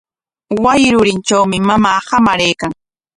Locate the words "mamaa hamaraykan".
1.67-2.71